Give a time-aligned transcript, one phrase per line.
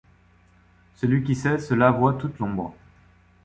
[0.95, 2.73] Celui qui sait cela voit toute l’ombre.